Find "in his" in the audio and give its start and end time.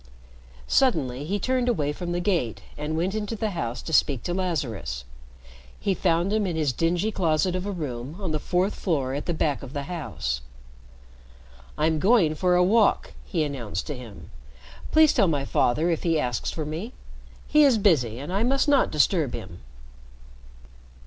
6.47-6.73